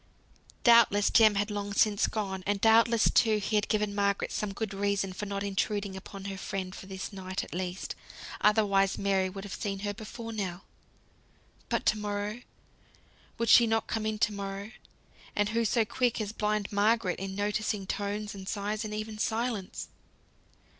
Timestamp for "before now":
9.93-10.63